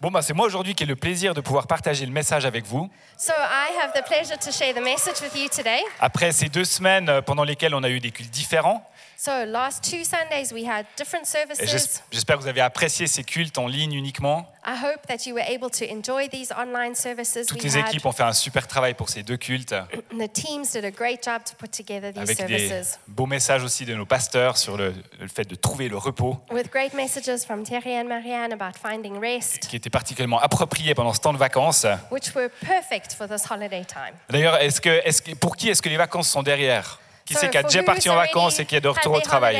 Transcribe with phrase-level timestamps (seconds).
[0.00, 2.64] Bon, bah, c'est moi aujourd'hui qui ai le plaisir de pouvoir partager le message avec
[2.66, 2.88] vous.
[3.16, 5.80] So I have the pleasure to share the message with you today.
[6.00, 9.82] Après ces deux semaines euh, pendant lesquelles on a eu des cultes différents, So last
[9.88, 12.02] two Sundays we had different et j'es- services.
[12.10, 14.46] j'espère que vous avez apprécié ces cultes en ligne uniquement.
[14.66, 17.86] I hope that you were able to enjoy these online services Toutes we les had.
[17.88, 19.74] équipes ont fait un super travail pour ces deux cultes,
[20.18, 22.98] The teams did a great job to put together these avec des services.
[23.06, 26.70] beaux messages aussi de nos pasteurs sur le, le fait de trouver le repos, With
[26.70, 31.20] great messages from Thierry and Marianne about finding rest, qui était particulièrement approprié pendant ce
[31.20, 31.86] temps de vacances.
[32.10, 34.14] which were perfect for this holiday time.
[34.30, 37.00] D'ailleurs, est-ce que, est-ce que- pour qui est-ce que les vacances sont derrière?
[37.26, 39.14] Qui So c'est qui a for déjà parti en vacances et qui est de retour
[39.14, 39.56] au travail?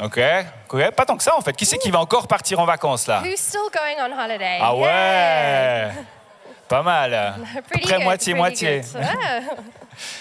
[0.00, 0.20] Ok,
[0.70, 1.54] ok, pas tant que ça en fait.
[1.54, 3.20] Qui c'est qui va encore partir en vacances là?
[3.24, 4.58] Who's still going on holiday?
[4.60, 5.86] Ah Yeah.
[5.88, 5.92] ouais
[6.68, 7.34] Pas mal.
[7.82, 8.82] Près moitié-moitié.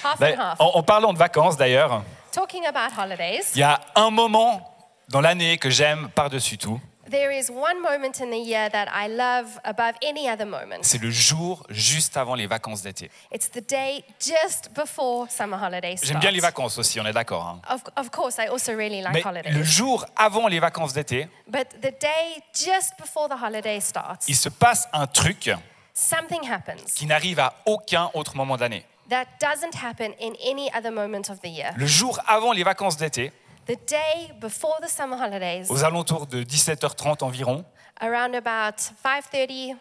[0.04, 0.16] Ah.
[0.20, 0.40] Ben.
[0.58, 4.76] En, en parlant de vacances d'ailleurs, Talking about holidays, il y a un moment
[5.10, 6.80] dans l'année que j'aime par-dessus tout.
[7.10, 10.80] There is one moment in the year that I love above any other moment.
[10.82, 13.10] C'est le jour juste avant les vacances d'été.
[13.32, 17.44] It's the day just before summer holidays J'aime bien les vacances aussi, on est d'accord.
[17.46, 17.62] hein.
[17.74, 19.52] Of, of course, I also really like Mais holidays.
[19.52, 24.36] le jour avant les vacances d'été, But the day just before the holiday starts, il
[24.36, 25.50] se passe un truc
[25.94, 28.86] something happens qui n'arrive à aucun autre moment de l'année.
[29.10, 31.72] that doesn't happen in any other moment of the year.
[31.78, 33.32] Le jour avant les vacances d'été,
[33.68, 37.66] The day before the summer holidays, aux alentours de 17h30 environ,
[38.02, 39.76] around about 5:30,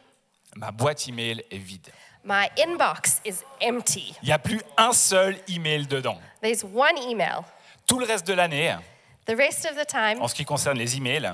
[0.56, 1.88] ma boîte email est vide.
[2.24, 4.14] my inbox is empty.
[4.22, 6.18] Il n'y a plus un seul email dedans.
[6.42, 7.42] There's one email.
[7.86, 8.74] Tout le reste de l'année,
[9.26, 11.32] The rest of the time, en ce qui concerne les emails,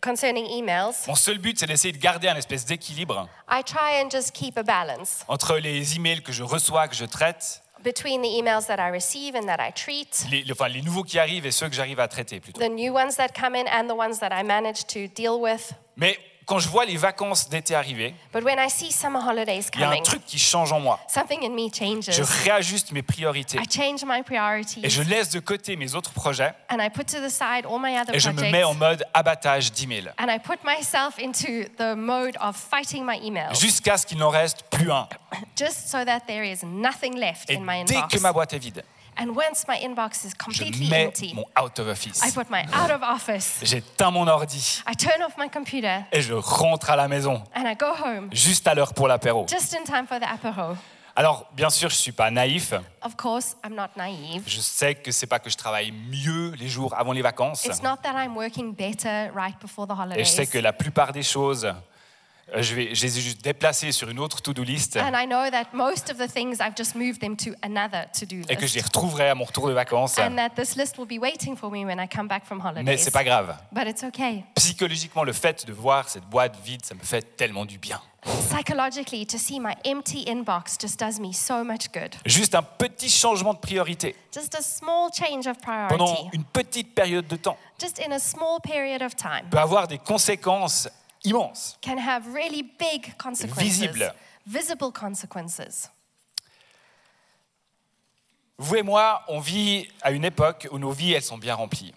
[0.00, 4.08] concerning emails, mon seul but, c'est d'essayer de garder un espèce d'équilibre I try and
[4.10, 8.28] just keep a balance entre les emails que je reçois, que je traite, between the
[8.28, 11.50] emails that I receive and that I treat, les, enfin, les nouveaux qui arrivent et
[11.50, 12.60] ceux que j'arrive à traiter plutôt.
[12.60, 15.72] the new ones that come in and the ones that I manage to deal with.
[15.96, 19.80] Mais quand je vois les vacances d'été arriver, But when I see summer holidays il
[19.80, 20.98] y a un coming, truc qui change en moi.
[21.08, 22.10] something in me changes.
[22.14, 26.12] Je réajuste mes priorités I change my et priorities je laisse de côté mes autres
[26.12, 28.74] projets and I put to the side all my other et je me mets en
[28.74, 33.96] mode abattage d'emails and I put myself into the mode of fighting my emails jusqu'à
[33.96, 35.08] ce qu'il n'en reste plus un.
[35.56, 38.14] just so that there is nothing left Et in my dès inbox.
[38.16, 38.84] que ma boîte est vide,
[39.18, 42.22] And once my inbox is je completely mets empty, mon out of office.
[42.24, 43.60] I put my out of office.
[43.62, 47.64] J'éteins mon ordi I turn off my computer et je rentre à la maison and
[47.66, 49.46] I go home juste à l'heure pour l'apéro.
[49.48, 50.76] just in time for the apéro.
[51.14, 52.72] Alors, bien sûr, je ne suis pas naïf.
[53.02, 54.44] Of course, I'm not naive.
[54.46, 57.66] Je sais que c'est pas que je travaille mieux les jours avant les vacances.
[57.66, 60.46] It's not that I'm working better right before the Et je sais holidays.
[60.46, 61.70] que la plupart des choses,
[62.56, 65.50] je, vais, je les ai juste déplacées sur une autre to-do list And I know
[65.50, 68.74] that most of the things I've just moved them to another to-do et que je
[68.74, 68.86] les list.
[68.86, 70.18] retrouverai à mon retour de vacances.
[70.18, 72.96] And that this list will be waiting for me when I come back from Mais
[72.96, 73.54] c'est pas grave.
[73.72, 74.44] But it's okay.
[74.56, 78.00] Psychologiquement, le fait de voir cette boîte vide, ça me fait tellement du bien.
[78.24, 82.14] Psychologically, to see my empty inbox just does me so much good.
[82.24, 86.94] Juste un petit changement de priorité Just a small change of pendant priority, une petite
[86.94, 90.88] période de temps just in a small period of time, peut avoir des conséquences
[91.24, 91.76] immenses.
[91.80, 94.12] can have really big consequences, Visible.
[94.46, 95.88] visible consequences.
[98.58, 101.94] Vous et moi, on vit à une époque où nos vies, elles sont bien remplies.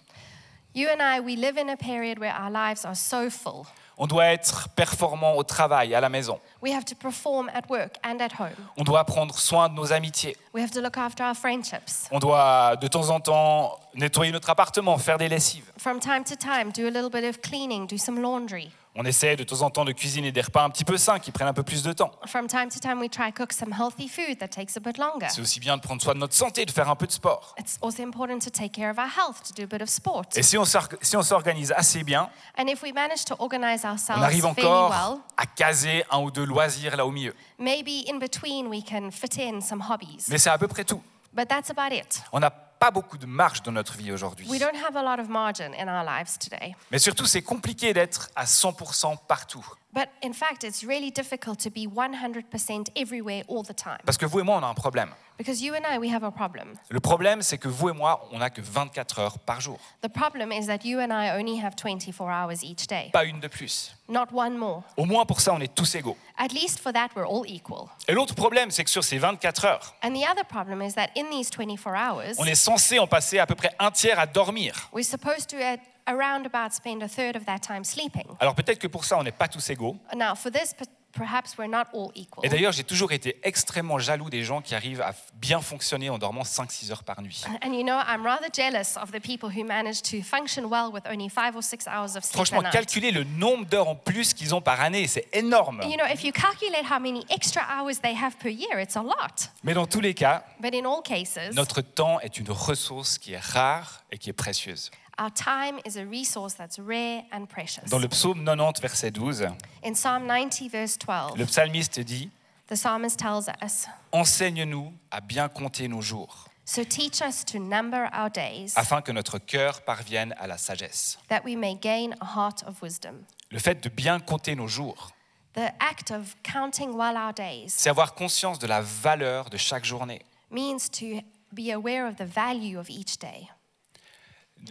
[0.74, 3.66] You and I, we live in a period where our lives are so full.
[3.98, 6.38] On doit être performant au travail, à la maison.
[6.60, 8.52] We have to perform at work and at home.
[8.76, 10.36] On doit prendre soin de nos amitiés.
[10.52, 12.08] We have to look after our friendships.
[12.10, 15.64] On doit de temps en temps nettoyer notre appartement, faire des lessives.
[15.78, 18.70] From time to time, do a little bit of cleaning, do some laundry.
[18.98, 21.30] On essaie de temps en temps de cuisiner des repas un petit peu sains qui
[21.30, 22.12] prennent un peu plus de temps.
[22.26, 25.26] From time to time, we try cook some healthy food that takes a bit longer.
[25.28, 27.54] C'est aussi bien de prendre soin de notre santé, de faire un peu de sport.
[27.58, 30.24] It's also important to take care of our health, to do a bit of sport.
[30.34, 33.90] Et si on si on s'organise assez bien, And if we manage to organize on
[33.90, 37.34] ourselves arrive fairly encore well, à caser un ou deux loisirs là au milieu.
[37.58, 40.24] maybe in between we can fit in some hobbies.
[40.28, 41.02] Mais c'est à peu près tout.
[41.34, 42.22] But that's about it.
[42.32, 44.46] On n'a pas beaucoup de marge dans notre vie aujourd'hui.
[44.48, 46.74] We don't have a lot of margin in our lives today.
[46.90, 49.64] Mais surtout, c'est compliqué d'être à 100% partout.
[49.92, 53.98] But in fact, it's really difficult to be 100% everywhere all the time.
[54.04, 55.10] Parce que vous et moi, on a un problème.
[55.38, 56.74] Because you and I, we have a problem.
[56.88, 59.78] Le problème, c'est que vous et moi, on n'a que 24 heures par jour.
[60.02, 63.40] The problem is that you and I only have 24 hours each day, Pas une
[63.40, 63.94] de plus.
[64.08, 64.82] not one more.
[64.96, 66.16] Au moins pour ça, on est tous égaux.
[66.38, 67.88] At least for that, we're all equal.
[68.08, 71.08] Et l'autre problème, c'est que sur ces 24 heures, And the other problem is that
[71.16, 74.26] in these 24 hours, on est censé en passer à peu près un tiers à
[74.26, 74.88] dormir.
[74.92, 75.78] we're supposed to at
[76.08, 78.24] around about spend a third of that time sleeping.
[78.40, 80.84] Alors peut-être que pour ça, on n'est pas tous égaux, Now, for this p-
[81.16, 82.44] perhaps we're not all equal.
[82.44, 86.18] Et d'ailleurs, j'ai toujours été extrêmement jaloux des gens qui arrivent à bien fonctionner en
[86.18, 87.42] dormant 5-6 heures par nuit.
[87.64, 91.04] And you know, I'm rather jealous of the people who manage to function well with
[91.10, 94.54] only five or six hours of sleep Franchement, calculer le nombre d'heures en plus qu'ils
[94.54, 95.80] ont par année, c'est énorme.
[95.84, 99.02] You know, if you calculate how many extra hours they have per year, it's a
[99.02, 99.50] lot.
[99.64, 103.32] Mais dans tous les cas, But in all cases, notre temps est une ressource qui
[103.32, 104.90] est rare et qui est précieuse.
[105.18, 107.84] Our time is a resource that's rare and precious.
[107.90, 109.46] Dans le psaume 90, verset 12,
[109.84, 112.30] In Psalm 90, verse 12, le psalmiste dit
[112.68, 118.08] the psalmist tells us, Enseigne-nous à bien compter nos jours, So teach us to number
[118.12, 121.16] our days, afin que notre cœur parvienne à la sagesse.
[121.28, 123.24] that we may gain a heart of wisdom.
[123.52, 125.12] Le fait de bien compter nos jours,
[125.54, 129.84] The act of counting well our days c'est avoir conscience de la valeur de chaque
[129.84, 130.20] journée,
[130.50, 131.22] means to
[131.54, 133.48] be aware of the value of each day,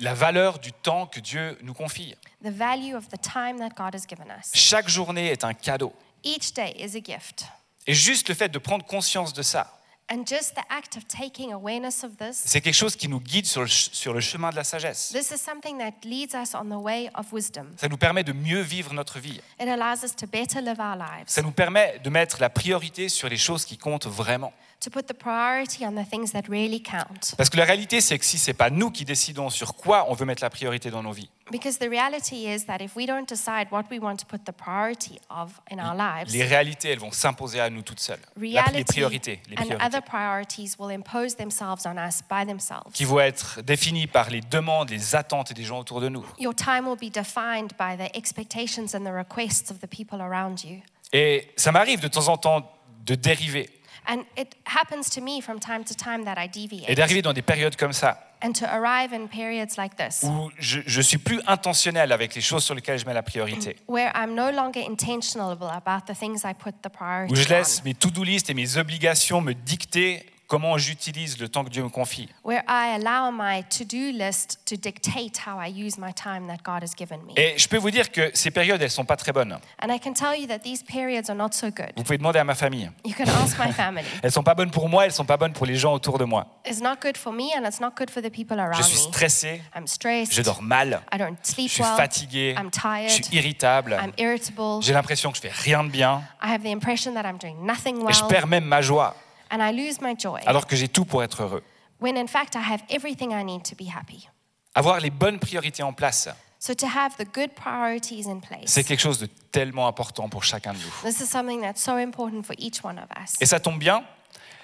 [0.02, 2.16] la valeur du temps que Dieu nous confie.
[2.44, 4.52] the value of the time that God has given us.
[4.54, 5.94] Chaque journée est un cadeau.
[6.24, 7.46] Each day is a gift.
[7.88, 9.72] Et juste le fait de prendre conscience de ça,
[10.12, 13.48] And just the act of taking awareness of this, c'est quelque chose qui nous guide
[13.48, 15.10] sur le, ch- sur le chemin de la sagesse.
[15.12, 17.72] this is something that leads us on the way of wisdom.
[17.78, 19.42] Ça nous permet de mieux vivre notre vie.
[19.60, 23.10] It allows us to better live our lives, Ça nous permet de mettre la priorité
[23.10, 24.54] sur les choses qui comptent vraiment.
[24.80, 27.36] To put the priority on the things that really count.
[27.38, 30.14] Parce que la réalité, c'est que si c'est pas nous qui décidons sur quoi on
[30.14, 33.30] veut mettre la priorité dans nos vies, Because the reality is that if we don't
[33.30, 36.98] decide what we want to put the priority of in our lives, les réalités, elles
[36.98, 38.20] vont s'imposer à nous toutes seules.
[38.36, 42.94] Les reality priorités, les and priorités, other priorities will impose themselves on us by themselves.
[42.94, 46.26] qui vont être définies par les demandes, les attentes des gens autour de nous.
[46.40, 50.64] Your time will be defined by the expectations and the requests of the people around
[50.64, 50.82] you.
[51.14, 52.72] Et ça m'arrive de temps en temps
[53.06, 53.70] de dériver
[54.08, 57.34] And it happens to me from time to time that I et deviate d'arriver dans
[57.34, 58.20] des périodes comme ça.
[58.44, 60.24] And to arrive in periods like this.
[60.24, 63.78] Où je, je suis plus intentionnel avec les choses sur lesquelles je mets la priorité,
[63.88, 67.80] where I'm no longer intentional about the things I put the priority où je laisse
[67.80, 71.84] on, mes to-do list et mes obligations me dicter comment j'utilise le temps que Dieu
[71.84, 72.30] me confie.
[72.44, 76.84] where I allow my to-do list to dictate how I use my time that God
[76.84, 77.34] has given me.
[77.38, 79.58] Et je peux vous dire que ces périodes, elles sont pas très bonnes.
[79.82, 81.92] And I can tell you that these periods are not so good.
[81.98, 82.92] Vous pouvez demander à ma famille.
[83.06, 84.06] You can ask my family.
[84.24, 86.26] Elles sont pas bonnes pour moi, elles sont pas bonnes pour les gens autour de
[86.26, 86.48] moi.
[86.66, 89.08] It's not good for me and it's not good for the people Je around suis
[89.08, 89.12] me.
[89.14, 90.34] stressé, I'm stressed.
[90.34, 93.10] je dors mal, I don't sleep je suis fatigué, I'm je tired.
[93.10, 94.82] suis irritable, I'm irritable.
[94.82, 97.56] j'ai l'impression que je fais rien de bien I have the impression that I'm doing
[97.66, 99.16] nothing et je perds même ma joie
[99.50, 100.40] And I lose my joy.
[100.46, 101.64] alors que j'ai tout pour être heureux.
[102.02, 104.28] When in fact I have everything I need to be happy.
[104.74, 106.28] Avoir les bonnes priorités en place,
[106.60, 108.64] So to have the good priorities in place.
[108.66, 111.10] c'est quelque chose de tellement important pour chacun de nous.
[111.10, 113.36] This is something that's so important for each one of us.
[113.40, 114.04] Et ça tombe bien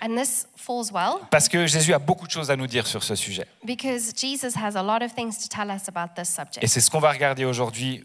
[0.03, 3.03] And this falls well parce que Jésus a beaucoup de choses à nous dire sur
[3.03, 3.45] ce sujet.
[3.63, 6.67] because Jesus has a lot of things to tell us about this Et subject.
[6.67, 8.03] c'est ce qu'on va regarder aujourd'hui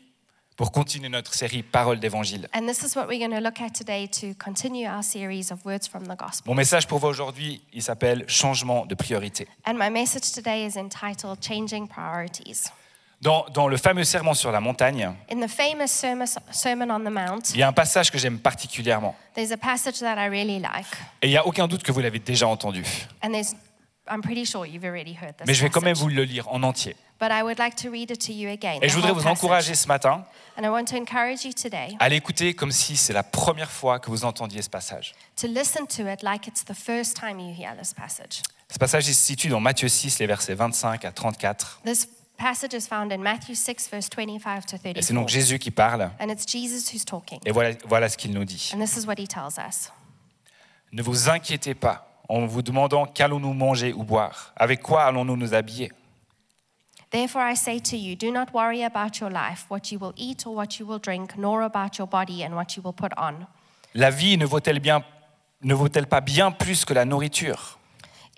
[0.57, 2.49] pour continuer notre série Paroles d'évangile.
[2.55, 5.65] And this is what we're going to look at today to continue our series of
[5.65, 6.47] words from the gospel.
[6.47, 9.47] Mon message pour vous aujourd'hui, il s'appelle Changement de priorité.
[9.67, 12.71] And my message today is entitled Changing Priorities.
[13.23, 17.11] Dans, dans le fameux serment sur la montagne, In the famous Sermon Sermon on the
[17.11, 19.15] Mount, il y a un passage que j'aime particulièrement.
[19.35, 20.87] there's a passage that I really like.
[21.23, 22.85] Et il n'y a aucun doute que vous l'avez déjà entendu.
[23.23, 23.33] And
[24.11, 25.47] I'm pretty sure you've already heard this.
[25.47, 26.03] Mais je vais quand même passage.
[26.03, 26.97] vous le lire en entier.
[27.19, 28.79] But I would like to read it to you again.
[28.83, 29.39] Et the je voudrais whole vous passage.
[29.45, 30.25] encourager ce matin
[30.59, 33.99] And I want to encourage you today à l'écouter comme si c'est la première fois
[33.99, 35.15] que vous entendiez ce passage.
[35.37, 38.43] to listen to it like it's the first time you hear this passage.
[38.71, 41.81] Ce passage il se situe dans Matthieu 6, les versets 25 à 34.
[41.85, 45.29] This passage is found in Matthew 6, verse 25 to Et c'est donc 34.
[45.29, 46.11] Jésus qui parle.
[46.21, 47.39] And it's Jesus who's talking.
[47.45, 48.73] Et voilà, voilà ce qu'il nous dit.
[48.75, 49.91] And this is what he tells us.
[50.93, 54.53] Ne vous inquiétez pas en vous demandant qu'allons-nous manger ou boire?
[54.57, 55.93] Avec quoi allons-nous nous habiller?
[57.11, 60.45] Therefore, I say to you, do not worry about your life, what you will eat
[60.47, 63.47] or what you will drink, nor about your body and what you will put on.
[63.95, 65.03] La vie ne vaut-elle bien
[65.63, 67.79] ne vaut-elle pas bien plus que la nourriture?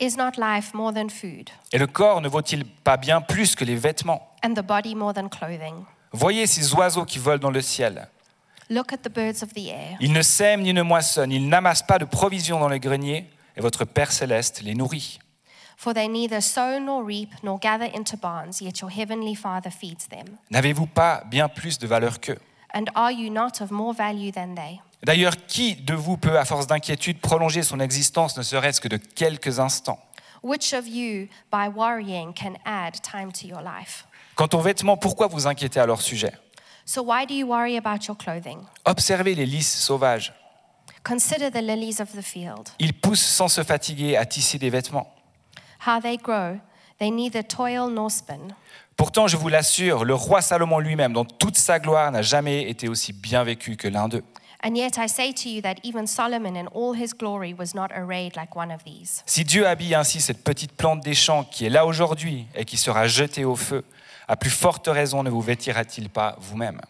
[0.00, 3.64] Is not life more than food, Et le corps ne vaut-il pas bien plus que
[3.64, 4.22] les vêtements?
[4.44, 5.84] And the body more than clothing?
[6.12, 8.08] Voyez ces oiseaux qui volent dans le ciel.
[8.70, 9.96] Look at the birds of the air.
[10.00, 13.28] Ils ne sèment ni ne moissonnent, ils n'amassent pas de provisions dans les greniers,
[13.58, 15.18] et votre Père céleste les nourrit.
[15.76, 20.08] For they neither sow nor reap nor gather into barns, yet your heavenly Father feeds
[20.08, 20.36] them.
[20.50, 22.38] N'avez-vous pas bien plus de valeur qu'eux?
[22.74, 24.80] And are you not of more value than they?
[25.04, 28.96] D'ailleurs, qui de vous peut, à force d'inquiétude, prolonger son existence ne serait-ce que de
[28.96, 30.00] quelques instants?
[30.42, 34.06] Which of you, by worrying, can add time to your life?
[34.34, 36.32] Quant aux vêtements, pourquoi vous inquiétez à leur sujet?
[36.84, 38.58] So why do you worry about your clothing?
[38.84, 40.32] Observez les lys sauvages.
[41.04, 45.06] Consider the lilies of the field, Ils poussent sans se fatiguer à tisser des vêtements.
[45.86, 46.58] how they grow.
[46.98, 48.48] They neither toil nor spin.
[48.96, 52.88] Pourtant, je vous l'assure, le roi Salomon lui-même, dans toute sa gloire, n'a jamais été
[52.88, 54.24] aussi bien vécu que l'un d'eux.
[54.64, 57.92] And yet I say to you that even Solomon in all his glory was not
[57.94, 59.22] arrayed like one of these.
[59.24, 62.76] Si Dieu habille ainsi cette petite plante des champs qui est là aujourd'hui et qui
[62.76, 63.84] sera jetée au feu,
[64.26, 66.80] à plus forte raison ne vous vêtira-t-il pas vous-même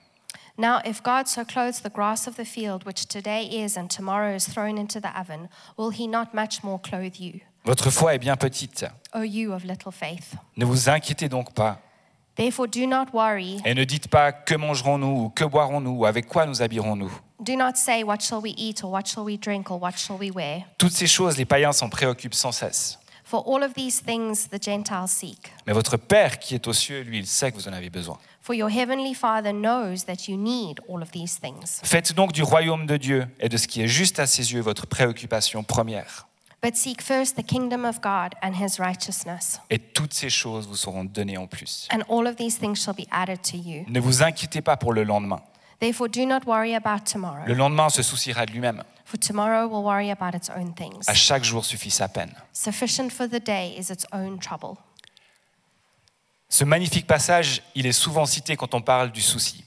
[0.61, 4.35] Now, if God so clothes the grass of the field, which today is and tomorrow
[4.35, 8.19] is thrown into the oven, will he not much more clothe you, Votre foi est
[8.19, 8.85] bien petite.
[9.15, 10.35] O you of little faith?
[10.57, 11.79] Ne vous inquiétez donc pas
[12.35, 13.61] Therefore, do not worry.
[13.65, 17.11] et ne dites pas que mangerons-nous ou que boirons-nous ou avec quoi nous habillerons-nous?
[17.41, 20.19] Do not say, What shall we eat, or what shall we drink, or what shall
[20.19, 20.63] we wear?
[20.77, 22.99] Toutes ces choses, les païens s'en préoccupent sans cesse.
[23.25, 25.53] For all of these things the Gentiles seek.
[25.67, 28.19] Mais votre Père qui est aux cieux, lui, il sait que vous en avez besoin.
[28.49, 31.83] For your heavenly Father knows that you need all of these things.
[31.85, 34.63] Faites donc du royaume de Dieu et de ce qui est juste à ses yeux
[34.63, 36.27] votre préoccupation première.
[36.63, 40.77] But seek first the kingdom of God and his righteousness, Et toutes ces choses vous
[40.77, 41.89] seront données en plus.
[41.93, 43.85] and all of these things shall be added to you.
[43.87, 45.43] Ne vous inquiétez pas pour le lendemain.
[45.79, 48.83] Therefore, do not worry about tomorrow, Le lendemain se souciera de lui-même.
[49.05, 51.05] for tomorrow will worry about its own things.
[51.07, 52.33] À chaque jour suffit sa peine.
[52.55, 54.79] Sufficient for the day is its own trouble.
[56.49, 59.65] Ce magnifique passage, il est souvent cité quand on parle du souci,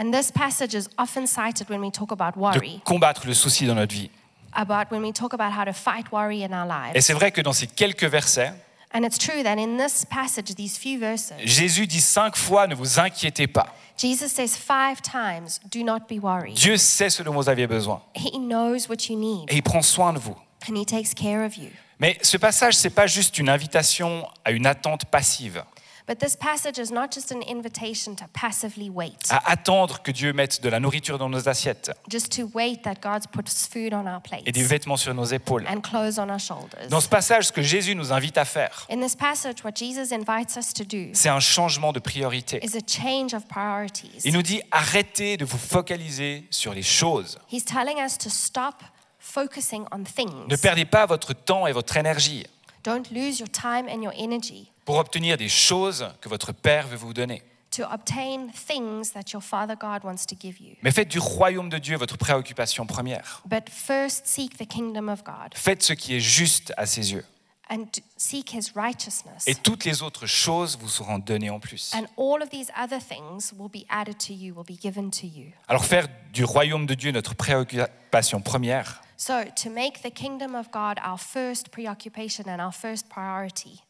[0.00, 3.66] And this passage is often cited when we talk about de worry, combattre le souci
[3.66, 4.10] dans notre vie.
[4.52, 7.04] about when we talk about how to fight worry in our Et lives.
[7.04, 8.52] c'est vrai que dans ces quelques versets,
[8.94, 12.74] And it's true that in this passage, these few verses, Jésus dit cinq fois ne
[12.74, 13.74] vous inquiétez pas.
[13.98, 16.54] Jesus says five times, Do not be worried.
[16.54, 19.82] Dieu sait ce dont vous aviez besoin He knows what you need et il prend
[19.82, 20.36] soin de vous.
[20.70, 21.70] and He takes care of you.
[21.98, 25.64] Mais ce passage, c'est pas juste une invitation à une attente passive,
[26.08, 30.32] But this passage is not just an invitation to passively wait, à attendre que Dieu
[30.32, 34.06] mette de la nourriture dans nos assiettes just to wait that God puts food on
[34.06, 35.66] our et des plates vêtements sur nos épaules.
[35.68, 36.88] and clothes on our shoulders.
[36.88, 40.10] Dans ce passage, ce que Jésus nous invite à faire, In this passage, what Jesus
[40.14, 42.58] invites us to do c'est un changement de priorité.
[42.64, 44.22] is a change of priorities.
[44.24, 47.38] Il nous dit arrêtez de vous focaliser sur les choses.
[47.52, 48.82] He's telling us to stop
[49.18, 50.58] focusing on Ne things.
[50.62, 52.44] perdez pas votre temps et votre énergie
[52.88, 56.96] Don't lose your time and your energy pour obtenir des choses que votre Père veut
[56.96, 57.42] vous donner.
[57.70, 60.74] to obtain things that your Father God wants to give you.
[60.82, 63.42] Mais faites du royaume de Dieu votre préoccupation première.
[63.44, 67.26] But first, seek the kingdom of God Faites ce qui est juste à ses yeux.
[67.70, 67.84] and
[68.16, 69.46] seek his righteousness.
[69.46, 71.92] Et toutes les autres choses vous seront données en plus.
[71.94, 75.26] And all of these other things will be added to you, will be given to
[75.26, 75.52] you.
[75.68, 80.70] Alors faire du royaume de Dieu notre préoccupation première, So, to make the kingdom of
[80.70, 83.82] God our first preoccupation and our first priority,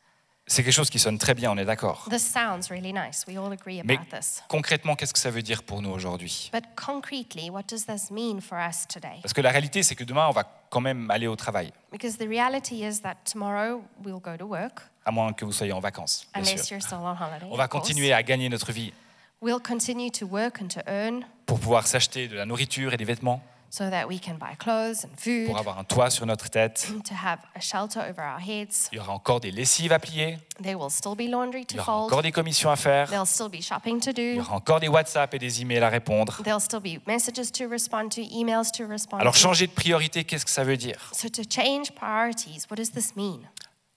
[0.47, 2.07] c'est quelque chose qui sonne très bien, on est d'accord.
[2.09, 3.27] this sounds really nice.
[3.29, 4.43] We all agree Mais about this.
[4.49, 6.49] concrètement, qu'est-ce que ça veut dire pour nous aujourd'hui?
[6.51, 9.19] But concretely, what does this mean for us today?
[9.21, 12.17] Parce que la réalité, c'est que demain, on va quand même aller au travail, Because
[12.17, 15.81] the reality is that tomorrow we'll go to work, à moins que vous soyez en
[15.81, 16.27] vacances.
[16.33, 16.77] bien unless sûr.
[16.79, 17.45] you're still on holiday.
[17.51, 17.87] On va of course.
[17.87, 18.95] continuer à gagner notre vie
[19.43, 23.05] We'll continue to work and to earn pour pouvoir s'acheter de la nourriture et des
[23.05, 26.49] vêtements, so that we can buy clothes and food, pour avoir un toit sur notre
[26.49, 26.87] tête.
[27.05, 28.89] to have a shelter over our heads.
[28.93, 31.77] Il y aura encore des lessives à plier, There will still be laundry il to
[31.77, 34.41] y aura encore des commissions à faire, There'll still be shopping to il y do.
[34.43, 36.41] aura encore des WhatsApp et des emails à répondre.
[36.43, 39.39] There'll still be messages to respond to, emails to respond Alors to.
[39.41, 41.11] changer de priorité, qu'est-ce que ça veut dire?
[41.13, 43.41] So, to change priorities, what does this mean?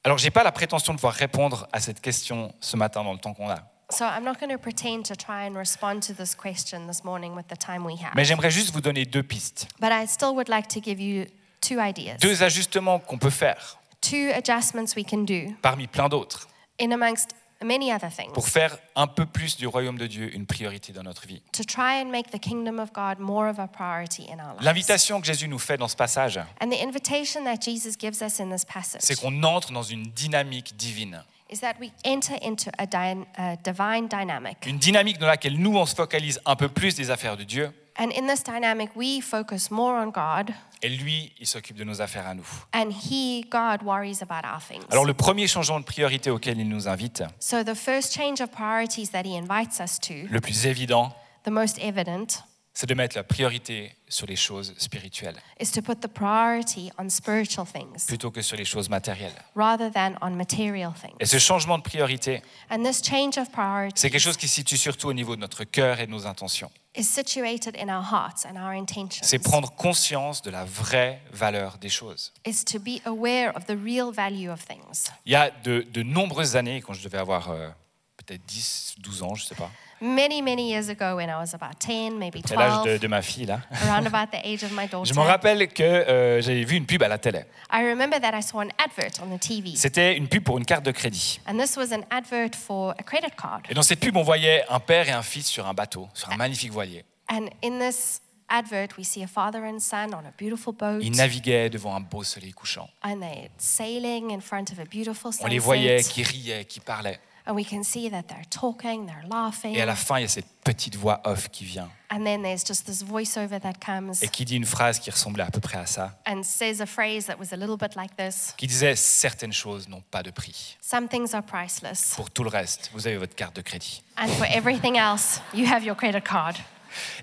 [0.03, 3.19] Alors j'ai pas la prétention de pouvoir répondre à cette question ce matin dans le
[3.19, 3.59] temps qu'on a.
[3.91, 7.35] So, I'm not going to pretend to try and respond to this question this morning
[7.35, 8.13] with the time we have.
[8.15, 11.25] Mais j'aimerais juste vous donner deux pistes, But I still would like to give you
[11.61, 16.47] two ideas, deux ajustements qu'on peut faire two adjustments we can do parmi plein d'autres
[16.79, 20.45] in amongst many other pour things faire un peu plus du royaume de Dieu une
[20.47, 21.41] priorité dans notre vie.
[21.51, 24.63] to try and make the kingdom of God more of a priority in our lives.
[24.63, 28.39] L'invitation que Jésus nous fait dans ce passage, And the invitation that Jesus gives us
[28.39, 31.23] in this c'est passage qu'on entre dans une dynamique divine.
[31.51, 34.65] Is that we enter into a, dy- a divine dynamic.
[34.65, 37.71] Une dynamique dans laquelle nous, on se focalise un peu plus des affaires de Dieu
[37.99, 42.01] And in this dynamic, we focus more on God, et lui, il s'occupe de nos
[42.01, 42.45] affaires à nous.
[42.73, 44.85] and He, God, worries about our things.
[44.91, 48.49] Alors le premier changement de priorité auquel il nous invite, So, the first change of
[48.49, 53.17] priorities that He invites us to, le plus évident, the most evident, c'est de mettre
[53.17, 58.31] la priorité sur les choses spirituelles is to put the priority on spiritual things plutôt
[58.31, 59.33] que sur les choses matérielles.
[59.55, 64.09] rather than on material Et ce changement de priorité, And this change of priority c'est
[64.09, 66.71] quelque chose qui se situe surtout au niveau de notre cœur et de nos intentions.
[66.95, 69.21] is situated in our hearts and our intentions.
[69.23, 72.33] C'est prendre conscience de la vraie valeur des choses.
[72.45, 75.09] Is to be aware of the real value of things.
[75.25, 77.69] Il y a de, de nombreuses années, quand je devais avoir euh,
[78.17, 79.71] peut-être 10, 12 ans, je ne sais pas,
[80.01, 83.07] Many, many years ago, when I was about 10, maybe c'est l'âge 12, de, de
[83.07, 86.41] ma fille là, around about the age of my daughter, je me rappelle que euh,
[86.41, 87.41] j'avais vu une pub à la télé.
[87.71, 89.75] I remember that I saw an advert on the TV.
[89.75, 91.39] C'était une pub pour une carte de crédit.
[91.47, 93.61] And this was an advert for a credit card.
[93.69, 96.31] Et dans cette pub, on voyait un père et un fils sur un bateau, sur
[96.31, 97.05] un magnifique voilier.
[97.29, 101.15] And in this advert, we see a father and son on a beautiful boat, Ils
[101.15, 102.89] naviguaient devant un beau soleil couchant.
[103.03, 106.11] and they're sailing in front of a beautiful On les voyait sunset.
[106.11, 107.19] qui riaient, qui parlaient.
[107.45, 109.75] And we can see that they're talking, they're laughing.
[109.75, 112.43] Et à la fin, il y a cette petite voix off qui vient And then
[112.43, 115.61] there's just this voiceover that comes et qui dit une phrase qui ressemblait à peu
[115.61, 118.67] près à ça, and says a phrase that was a little bit like this qui
[118.67, 120.77] disait certaines choses n'ont pas de prix.
[120.81, 122.13] Some things are priceless.
[122.15, 124.03] Pour tout le reste, vous avez votre carte de crédit.
[124.17, 126.57] And for everything else, you have your credit card.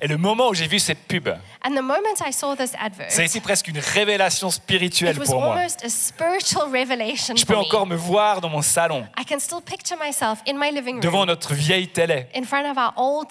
[0.00, 1.28] Et le moment où j'ai vu cette pub,
[1.64, 5.18] And the moment I saw this advert, ça a été presque une révélation it spirituelle
[5.18, 5.56] was pour moi.
[5.56, 7.58] almost a spiritual revelation Je peux me.
[7.60, 11.18] encore me voir dans mon salon, I can still picture myself in my living devant
[11.20, 13.28] room notre vieille télé, in front of our old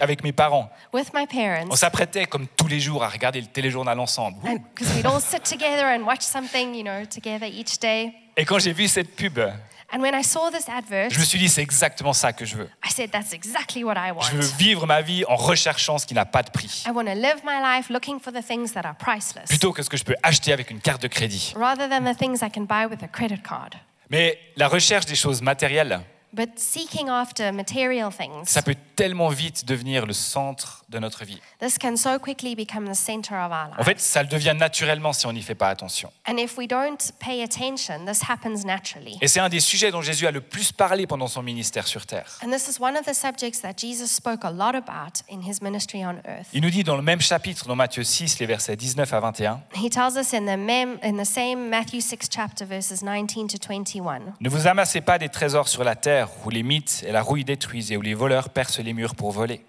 [0.00, 0.70] avec, mes parents.
[0.92, 1.68] with my parents.
[1.70, 4.38] On s'apprêtait comme tous les jours à regarder le téléjournal ensemble.
[4.74, 8.12] Because we'd all sit together and watch something, you know, together each day.
[8.36, 9.38] Et quand j'ai vu cette pub,
[9.92, 12.56] And when I saw this advert, je me suis dit c'est exactement ça que je
[12.56, 12.68] veux.
[12.84, 14.56] I said, that's exactly what I Je veux want.
[14.58, 17.42] vivre ma vie en recherchant ce qui n'a pas de prix, I want to live
[17.44, 20.16] my life looking for the things that are priceless plutôt que ce que je peux
[20.22, 21.54] acheter avec une carte de crédit.
[21.56, 23.74] rather than the things I can buy with a credit card.
[24.10, 26.00] Mais la recherche des choses matérielles,
[26.32, 31.40] But seeking after material things, ça peut tellement vite devenir le centre de notre vie.
[31.60, 33.86] this can so quickly become the center of our En life.
[33.86, 36.12] fait, ça le devient naturellement si on n'y fait pas attention.
[36.28, 39.16] And if we don't pay attention, this happens naturally.
[39.22, 42.04] Et c'est un des sujets dont Jésus a le plus parlé pendant son ministère sur
[42.06, 42.38] terre.
[42.44, 45.62] And this is one of the subjects that Jesus spoke a lot about in his
[45.62, 46.48] ministry on earth.
[46.52, 49.60] Il nous dit dans le même chapitre, dans Matthieu 6, les versets 19 à 21,
[49.74, 53.58] He tells us in the, mem- in the same Matthew 6 chapter, verses 19 to
[53.58, 54.34] 21.
[54.40, 57.44] Ne vous amassez pas des trésors sur la terre où les mythes et la rouille
[57.44, 59.64] détruisent et où les voleurs percent les murs pour voler.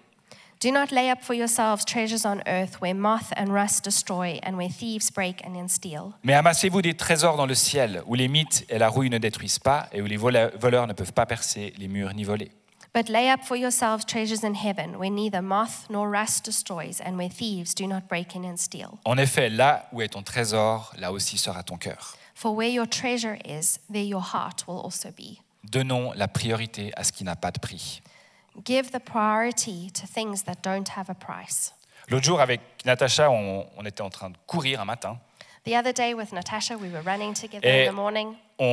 [0.60, 4.56] Do not lay up for yourselves treasures on earth where moth and rust destroy and
[4.56, 6.14] where thieves break and then steal.
[6.24, 9.60] Mais amassez-vous des trésors dans le ciel où les mythes et la rouille ne détruisent
[9.60, 12.50] pas et où les voleurs ne peuvent pas percer les murs ni voler.
[12.92, 17.16] But lay up for yourselves treasures in heaven where neither moth nor rust destroys and
[17.16, 18.98] where thieves do not break in and steal.
[19.04, 22.16] En effet, là où est ton trésor, là aussi sera ton cœur.
[22.34, 25.38] For where your treasure is, there your heart will also be.
[25.70, 28.02] Donnons la priorité à ce qui n'a pas de prix.
[28.64, 31.72] Give the priority to things that don't have a price.
[32.08, 35.18] L'autre jour, avec Natacha, on, on était en train de courir un matin.
[35.64, 38.34] The other day with Natasha, we were running together Et- in the morning.
[38.60, 38.64] On,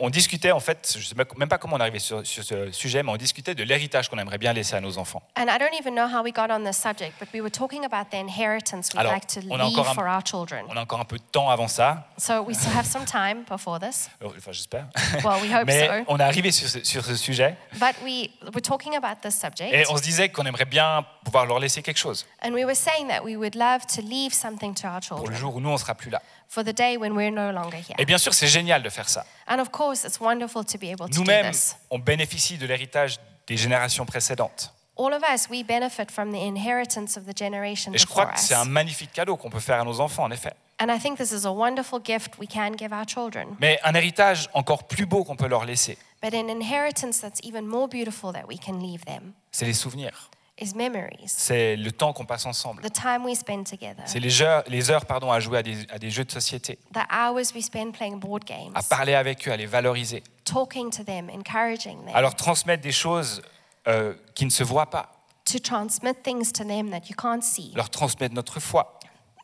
[0.00, 2.44] on- on discutait, en fait, je ne sais même pas comment on arrivé sur, sur
[2.44, 5.22] ce sujet, mais on discutait de l'héritage qu'on aimerait bien laisser à nos enfants.
[5.36, 7.84] And I don't even know how we got on this subject, but we were talking
[7.84, 10.64] about the inheritance we'd Alors, like to on a leave encore un- for our children.
[10.68, 13.42] On a encore un peu de temps avant ça, So we still have some time
[13.50, 14.08] before this.
[14.22, 14.86] euh, enfin j'espère.
[15.24, 16.04] Well, we hope Mais so.
[16.08, 19.40] on est arrivé sur ce, sur ce sujet But we were talking about this et
[19.46, 22.76] subject, on se disait qu'on aimerait bien pouvoir leur laisser quelque chose and we were
[22.76, 25.60] saying that we would love to leave something to our pour le children jour où
[25.60, 26.22] nous on sera plus là.
[26.48, 27.94] For the day when we're no longer here.
[27.98, 29.24] Et bien sûr, c'est génial de faire ça.
[29.48, 31.76] And of course, it's wonderful to be able to do Nous-mêmes, this.
[31.90, 34.72] on bénéficie de l'héritage des générations précédentes.
[34.96, 38.34] All of us, we benefit from the inheritance of the generation Et je crois before
[38.36, 38.46] que us.
[38.46, 40.52] c'est un magnifique cadeau qu'on peut faire à nos enfants, en effet.
[40.80, 43.56] And I think this is a wonderful gift we can give our children.
[43.60, 47.66] Mais un héritage encore plus beau qu'on peut leur laisser, But an inheritance that's even
[47.66, 50.30] more beautiful that we can leave them c'est les souvenirs.
[50.60, 52.82] Is memories, C'est le temps qu'on passe ensemble.
[52.82, 55.86] the time we spend together, C'est les heures, les heures pardon, à jouer à des,
[55.90, 59.46] à des jeux de société, the hours we spend playing board games, à parler avec
[59.48, 63.42] eux, à les valoriser, talking to them, encouraging them, à leur transmettre des choses
[63.88, 65.12] euh, qui ne se voient pas,
[65.44, 68.98] to transmit things to them that you can't see, leur transmettre notre foi,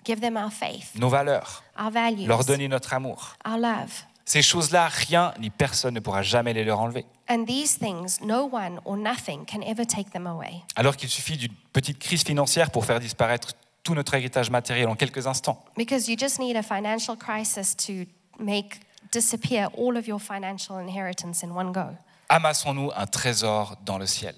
[0.05, 3.35] give them our faith, nos valeurs, our values, leur donner notre amour.
[3.47, 4.05] our love.
[4.31, 7.05] Ces choses-là, rien ni personne ne pourra jamais les leur enlever.
[7.29, 10.63] And these things, no one or nothing can ever take them away.
[10.77, 14.95] Alors qu'il suffit d'une petite crise financière pour faire disparaître tout notre héritage matériel en
[14.95, 15.61] quelques instants.
[15.77, 18.05] Because you just need a financial crisis to
[18.39, 18.79] make
[19.11, 21.87] disappear all of your financial inheritance in one go.
[22.29, 24.37] Amassons-nous un trésor dans le ciel.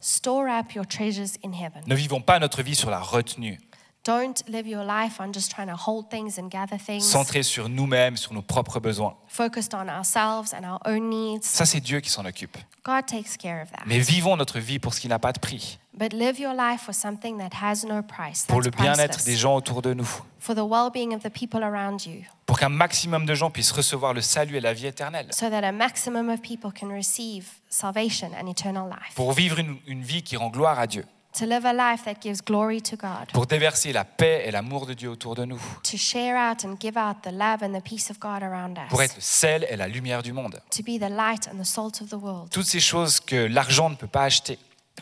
[0.00, 1.82] Store up your treasures in heaven.
[1.88, 3.58] Ne vivons pas notre vie sur la retenue,
[4.04, 7.68] Don't live your life on just trying to hold things and gather things, centrés sur
[7.68, 9.14] nous-mêmes, sur nos propres besoins.
[9.28, 11.46] focused on ourselves and our own needs.
[11.46, 12.56] Ça, c'est Dieu qui s'en occupe.
[12.84, 13.84] God takes care of that.
[13.86, 16.80] Mais vivons notre vie pour ce qui n'a pas de prix, But live your life
[16.80, 18.44] for something that has no price.
[18.48, 20.08] pour That's le bien-être des gens autour de nous,
[20.40, 24.14] For the well-being of the people around you, pour qu'un maximum de gens puissent recevoir
[24.14, 28.30] le salut et la vie éternelle, so that a maximum of people can receive salvation
[28.36, 29.14] and eternal life.
[29.14, 31.04] pour vivre une, une vie qui rend gloire à Dieu,
[31.38, 33.26] To live a life that gives glory to God.
[33.32, 36.76] pour déverser la paix et l'amour de Dieu autour de nous, To share out and
[36.78, 38.88] give out the love and the peace of God around us.
[38.90, 40.60] pour être le sel et la lumière du monde.
[40.70, 42.50] To be the light and the salt of the world.
[42.50, 44.58] Toutes ces choses que l'argent ne peut pas acheter,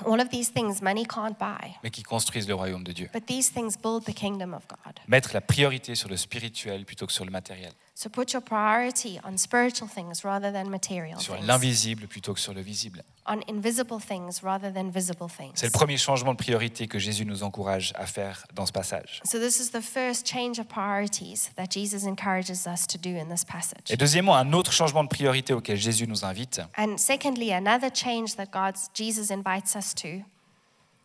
[0.07, 1.73] All of these things money can't buy.
[1.83, 3.11] mais qui construisent le royaume de Dieu.
[3.12, 4.95] But these things build the kingdom of God.
[5.09, 7.73] Mettre la priorité sur le spirituel plutôt que sur le matériel.
[7.94, 12.40] So put your priority on spiritual things rather than material sur things, l'invisible plutôt que
[12.40, 13.03] sur le visible.
[13.26, 15.53] on invisible things rather than visible things.
[15.55, 19.20] C'est le premier changement de priorité que Jésus nous encourage à faire dans ce passage.
[19.24, 23.29] So this is the first change of priorities that Jesus encourages us to do in
[23.29, 23.90] this passage.
[23.90, 28.37] Et deuxièmement, un autre changement de priorité auquel Jésus nous invite, And secondly, another change
[28.37, 30.24] that God's Jesus invites us to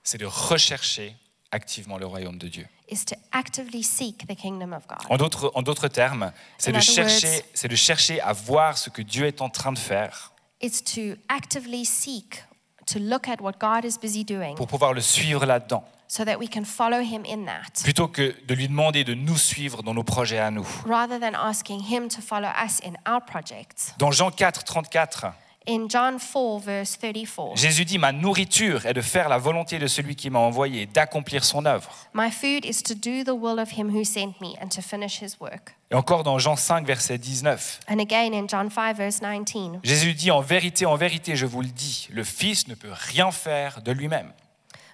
[0.05, 1.15] c'est de rechercher
[1.51, 2.67] activement le royaume de Dieu.
[2.89, 4.99] Is to actively seek the kingdom of God.
[5.09, 9.01] En d'autres, en d'autres termes, c'est de, chercher, c'est de chercher à voir ce que
[9.01, 12.43] Dieu est en train de faire It's to actively seek
[12.87, 16.37] to look at what God is busy doing pour pouvoir le suivre là-dedans, so that
[16.37, 19.93] we can follow him in that plutôt que de lui demander de nous suivre dans
[19.93, 20.65] nos projets à nous.
[20.85, 23.93] rather than asking him to follow us in our projects.
[23.97, 25.33] Dans Jean 4, 34,
[25.67, 29.87] In John 4 verse 34, Jésus dit, ma nourriture est de faire la volonté de
[29.87, 31.89] celui qui m'a envoyé et d'accomplir son œuvre.
[32.13, 35.21] my food is to do the will of him who sent me and to finish
[35.23, 35.75] his work.
[35.89, 40.13] Et encore dans Jean 5, verset 19, And again in John 5 verse 19, Jésus
[40.13, 43.81] dit, en vérité, en vérité, je vous le dis, le Fils ne peut rien faire
[43.81, 44.31] de lui-même,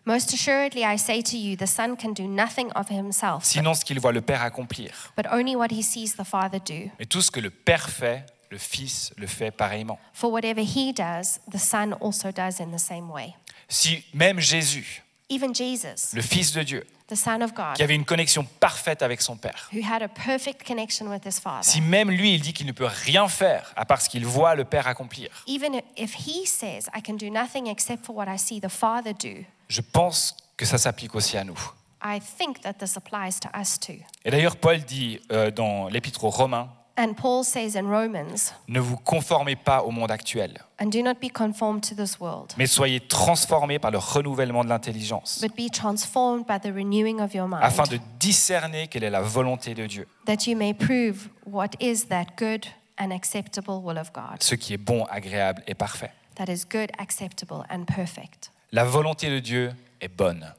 [0.05, 3.83] Most assuredly I say to you, the Son can do nothing of himself, sinon ce
[3.85, 5.11] qu'il voit le Père accomplir.
[5.17, 6.89] but only what he sees the Father do.
[6.97, 9.97] Mais tout ce que le Père fait, le Fils le fait pareillement.
[10.13, 13.33] For whatever he does, the Son also does in the same way.
[13.67, 17.95] Si même Jésus, Even Jesus, le Fils de Dieu, the Son of God, qui avait
[17.95, 21.79] une connexion parfaite avec son Père, who had a perfect connection with his Father, si
[21.79, 24.65] même lui, il dit qu'il ne peut rien faire à part ce qu'il voit le
[24.65, 28.59] Père accomplir, even if he says, I can do nothing except for what I see
[28.59, 31.57] the Father do, je pense que ça s'applique aussi à nous.
[32.03, 34.03] I think that this applies to us too.
[34.25, 38.79] Et d'ailleurs, Paul dit euh, dans l'Épître aux Romains, And Paul says in Romans, ne
[38.79, 42.67] vous conformez pas au monde actuel, and do not be conformed to this world, mais
[42.67, 47.47] soyez transformés par le renouvellement de l'intelligence, but be transformed by the renewing of your
[47.47, 51.69] mind, afin de discerner quelle est la volonté de Dieu, that you may prove what
[51.79, 52.65] is that good
[52.99, 56.11] and acceptable will of God, ce qui est bon, agréable et parfait.
[56.35, 58.51] that is good, acceptable, and perfect.
[58.73, 60.53] La volonté de Dieu est bonne.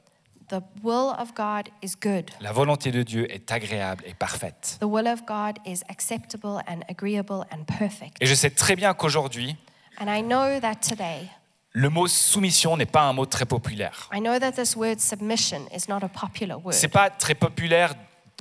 [0.53, 2.31] The will of God is good.
[2.43, 4.77] La volonté de Dieu est agréable et parfaite.
[4.81, 8.19] The will of God is acceptable and agreeable and perfect.
[8.21, 9.57] Et je sais très bien qu'aujourd'hui,
[9.99, 11.31] And I know that today,
[11.71, 14.11] le mot soumission n'est pas un mot très populaire.
[14.13, 16.75] I know that this word submission is not a popular word.
[16.75, 17.95] C'est pas très populaire,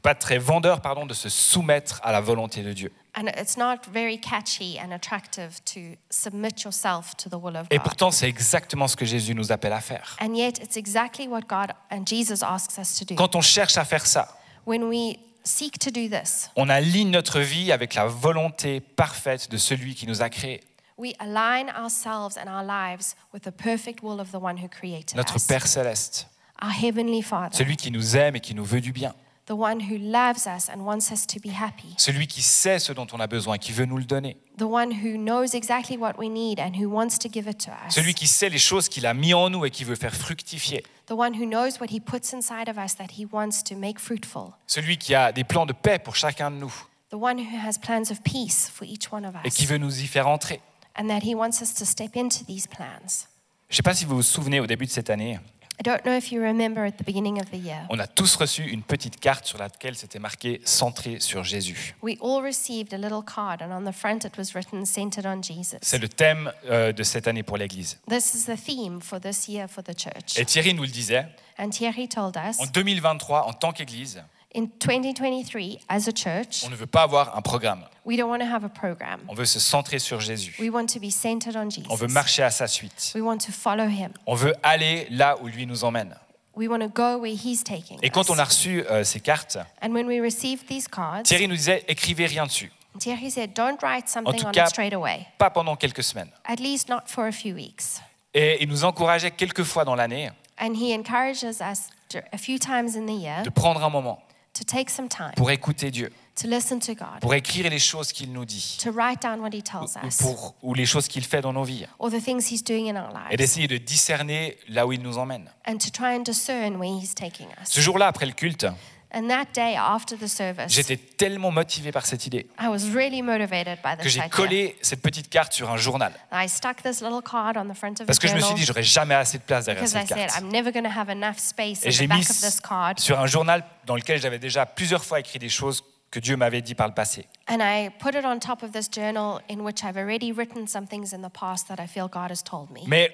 [0.03, 2.91] pas très vendeur, pardon, de se soumettre à la volonté de Dieu.
[3.13, 7.77] And it's not very catchy and attractive to submit yourself to the will of Et
[7.77, 7.83] God.
[7.83, 10.15] pourtant, c'est exactement ce que Jésus nous appelle à faire.
[10.21, 13.15] And yet, it's exactly what God and Jesus asks us to do.
[13.15, 17.39] Quand on cherche à faire ça, When we seek to do this, on aligne notre
[17.41, 20.61] vie avec la volonté parfaite de celui qui nous a créés,
[20.97, 25.17] we align ourselves and our lives with the perfect will of the one who created
[25.17, 26.27] notre us, Père céleste,
[26.61, 29.13] our Heavenly Father, celui qui nous aime et qui nous veut du bien,
[29.51, 32.93] the one who loves us and wants us to be happy, celui qui sait ce
[32.93, 35.97] dont on a besoin et qui veut nous le donner, the one who knows exactly
[35.97, 38.57] what we need and who wants to give it to us, celui qui sait les
[38.57, 41.79] choses qu'il a mis en nous et qui veut faire fructifier, the one who knows
[41.81, 45.33] what He puts inside of us that He wants to make fruitful, celui qui a
[45.33, 46.73] des plans de paix pour chacun de nous.
[47.09, 49.77] The one who has plans of peace for each one of et us, qui veut
[49.77, 50.61] nous y faire entrer.
[50.95, 53.27] and that He wants us to step into these plans.
[53.69, 55.39] Je ne sais pas si vous vous souvenez, au début de cette année,
[55.81, 58.35] I don't know if you remember at the beginning of the year, on a tous
[58.35, 61.95] reçu une petite carte sur laquelle c'était marqué Centré sur Jésus.
[62.03, 65.41] we all received a little card, and on the front it was written centered on
[65.41, 65.79] Jesus.
[65.81, 67.99] C'est le thème euh, de cette année pour l'Église.
[68.07, 70.37] This is the theme for this year for the church.
[70.37, 71.25] Et Thierry nous le disait,
[71.57, 76.69] And Thierry told us en 2023, en tant qu'Église, in 2023, as a church, on
[76.69, 77.83] ne veut pas avoir un programme.
[78.05, 79.19] we don't want to have a program.
[79.27, 80.55] On veut se centrer sur Jésus.
[80.59, 82.13] We want to be centered on On veut Jesus.
[82.13, 83.11] marcher à sa suite.
[83.15, 84.11] We want to follow him.
[84.25, 86.15] On veut aller là où lui nous emmène.
[86.55, 88.29] We want to go where he's taking Et quand us.
[88.29, 91.85] on a reçu euh, ces cartes, And when we received these cards, Thierry nous disait
[91.87, 95.49] écrivez rien dessus, Thierry said, don't write something tout on cas- it straight away, pas
[95.49, 96.29] pendant quelques semaines.
[96.43, 98.01] at least not for a few weeks.
[98.33, 102.97] Et il nous encourageait quelques fois dans l'année And he encourages us a few times
[102.97, 104.21] in the year de prendre un moment
[104.53, 108.11] to take some time pour écouter Dieu, to listen to God, pour écrire les choses
[108.11, 111.07] qu'il nous dit, to write down what he tells ou, us, pour- ou les choses
[111.07, 113.67] qu'il fait dans nos vies, or the things he's doing in our et lives, d'essayer
[113.67, 115.49] de discerner là où il nous emmène.
[115.67, 117.83] and to try and discern where he's taking Ce us.
[117.85, 118.65] jour-là, après le culte,
[119.13, 123.21] And that day after the service, j'étais tellement motivé par cette idée I was really
[123.21, 126.13] motivated by que j'ai collé cette petite carte sur un journal.
[126.31, 128.59] I stuck this little card on the front of Parce que je me suis journal
[128.59, 130.41] dit, j'aurais jamais assez de place derrière because I cette said carte.
[130.41, 132.61] I'm never going to have enough space Et in j'ai the mis back of this
[132.61, 132.99] card.
[132.99, 136.61] sur un journal dans lequel j'avais déjà plusieurs fois écrit des choses que Dieu m'avait
[136.61, 137.25] dit par le passé.
[137.49, 140.87] And I put it on top of this journal in which I've already written some
[140.87, 142.81] things in the past that I feel God has told me.
[142.87, 143.13] Mais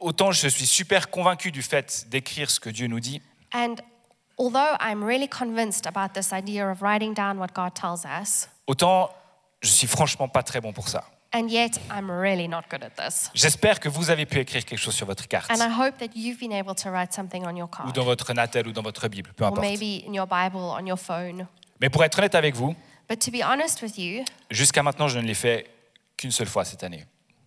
[0.00, 3.20] autant je suis super convaincu du fait d'écrire ce que Dieu nous dit,
[3.54, 3.76] And
[4.38, 9.10] Although I'm really convinced about this idea of writing down what God tells us, autant
[9.62, 11.04] je suis franchement pas très bon pour ça.
[11.32, 13.30] and yet I'm really not good at this.
[13.34, 16.14] J'espère que vous avez pu écrire quelque chose sur votre carte, And I hope that
[16.16, 18.82] you've been able to write something on your ou card, dans votre Natel, ou dans
[18.82, 19.62] votre Bible, peu or importe.
[19.62, 21.46] maybe in your Bible, on your phone.
[21.80, 22.74] Mais pour être honnête avec vous,
[23.08, 25.66] But to be honest with you, jusqu'à maintenant, je ne l'ai fait
[26.16, 27.04] qu'une seule fois cette année.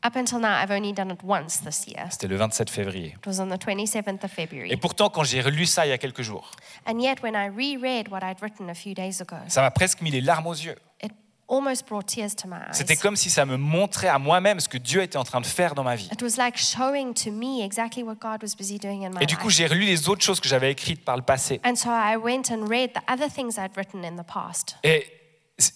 [0.08, 2.08] Up until now, I've only done it once this year.
[2.10, 3.16] C'était le 27 février.
[3.18, 4.78] It was on the 27th of Et February.
[4.78, 6.52] pourtant, quand j'ai relu ça il y a quelques jours,
[6.88, 10.02] And yet, when I reread what I'd written a few days ago, ça m'a presque
[10.02, 10.76] mis les larmes aux yeux.
[11.04, 11.12] it
[11.50, 12.74] almost brought tears to my eyes.
[12.74, 15.46] C'était comme si ça me montrait à moi-même ce que Dieu était en train de
[15.46, 16.10] faire dans ma vie.
[16.12, 19.26] It was like showing to me exactly what God was busy doing in my Et
[19.26, 21.62] du coup, j'ai relu les autres choses que j'avais écrites par le passé.
[21.66, 24.78] And so I went and read the other things I'd written in the past.
[24.84, 25.06] Et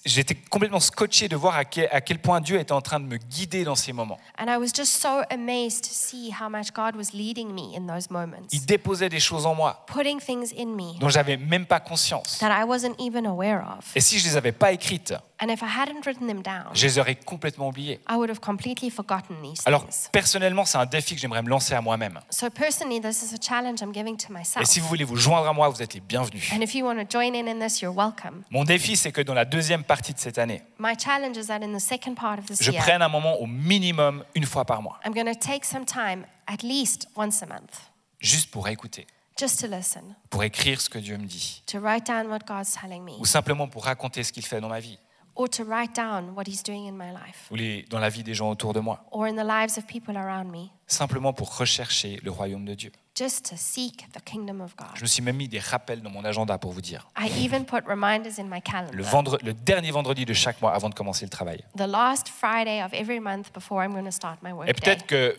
[0.05, 3.05] j'étais complètement scotché de voir à quel, à quel point Dieu était en train de
[3.05, 4.19] me guider dans ces moments.
[4.37, 7.87] And I was just so amazed to see how much God was leading me in
[7.87, 11.65] those moments, Il déposait des choses en moi putting things in me dont j'avais même
[11.65, 12.37] pas conscience.
[12.39, 13.85] that I wasn't even aware of.
[13.95, 15.13] Et si je les avais pas écrites,
[15.43, 17.99] And if I hadn't written them down, je les aurais complètement oubliées.
[18.07, 20.07] I would have completely forgotten these Alors things.
[20.11, 22.19] personnellement, c'est un défi que j'aimerais me lancer à moi-même.
[22.29, 24.65] So personally, this is a challenge I'm giving to Et myself.
[24.67, 26.51] si vous voulez vous joindre à moi, vous êtes les bienvenus.
[26.53, 28.43] And if you want to join in in this, you're welcome.
[28.51, 31.63] Mon défi, c'est que dans la deuxième partie de cette année, My challenge is that
[31.63, 34.63] in the second part of this je year, prenne un moment au minimum une fois
[34.65, 38.67] par mois, I'm going to take some time, at least once a month, juste pour
[38.67, 39.07] écouter,
[39.39, 42.71] just to listen, pour écrire ce que Dieu me dit, to write down what God's
[42.79, 44.99] telling me, ou simplement pour raconter ce qu'il fait dans ma vie,
[45.35, 48.23] or to write down what He's doing in my life, ou les- dans la vie
[48.23, 51.57] des gens autour de moi, or in the lives of people around me, simplement pour
[51.57, 52.91] rechercher le royaume de Dieu.
[53.17, 54.87] just to seek the kingdom of God.
[54.95, 57.07] Je me suis même mis des rappels dans mon agenda pour vous dire.
[57.19, 59.03] I even put reminders in my Le, calendar.
[59.03, 61.63] vendre- le dernier vendredi de chaque mois avant de commencer le travail.
[61.77, 65.37] The last Friday of every month before I'm going to start my Et peut-être que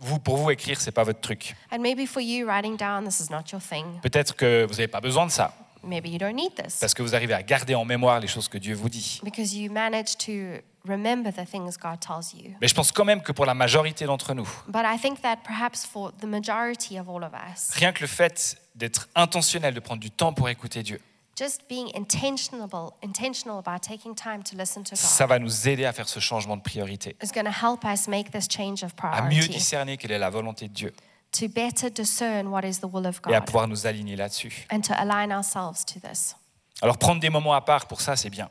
[0.00, 1.54] vous, pour vous, écrire, c'est pas votre truc.
[1.70, 4.00] And maybe for you, writing down this is not your thing.
[4.02, 7.02] Peut-être que vous n'avez pas besoin de ça, Maybe you don't need this parce que
[7.02, 9.20] vous arrivez à garder en mémoire les choses que Dieu vous dit.
[9.24, 12.54] because you manage to remember the things God tells you.
[12.60, 15.38] Mais je pense quand même que pour la majorité d'entre nous, But I think that
[15.44, 19.80] perhaps for the majority of all of us, rien que le fait d'être intentionnel, de
[19.80, 21.00] prendre du temps pour écouter Dieu,
[21.38, 25.84] just being intentional, intentional about taking time to listen to God ça va nous aider
[25.84, 28.92] à faire ce changement de priorité, is going to help us make this change of
[29.02, 30.92] à mieux priority, discerner quelle est la volonté de Dieu
[31.32, 34.66] to better discern what is the will of et à God, pouvoir nous aligner là-dessus.
[34.70, 36.36] and to align ourselves to this.
[36.82, 38.50] Alors prendre des moments à part pour ça, c'est bien.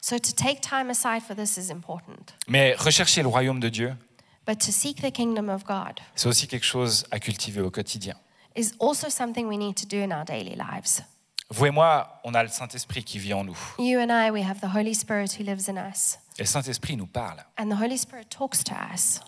[0.00, 2.32] So to take time aside for this is important.
[2.48, 3.94] Mais rechercher le royaume de Dieu,
[4.46, 8.14] But to seek the kingdom of God c'est aussi quelque chose à cultiver au quotidien.
[8.56, 11.02] is also something we need to do in our daily lives.
[11.52, 13.58] Vous et moi, on a le Saint-Esprit qui vit en nous.
[13.78, 16.96] You and I, we have the Holy Spirit who lives in us, Et le Saint-Esprit
[16.96, 17.44] nous parle.
[17.58, 19.20] and the Holy Spirit talks to us.